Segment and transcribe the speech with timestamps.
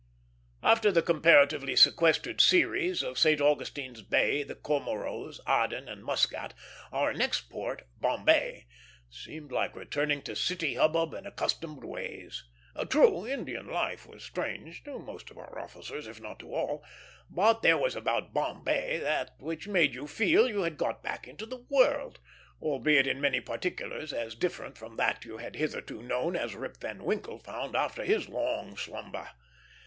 [0.63, 3.39] After the comparatively sequestered series of St.
[3.39, 6.55] Augustine's Bay, the Comoros, Aden, and Muscat,
[6.91, 8.65] our next port, Bombay,
[9.11, 12.45] seemed like returning to city hubbub and accustomed ways.
[12.89, 16.83] True, Indian life was strange to most of our officers, if not to all;
[17.29, 21.45] but there was about Bombay that which made you feel you had got back into
[21.45, 22.19] the world,
[22.59, 27.03] albeit in many particulars as different from that you had hitherto known as Rip Van
[27.03, 29.29] Winkle found after his long slumber.